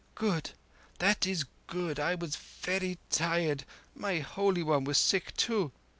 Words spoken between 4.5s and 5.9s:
One was sick, too.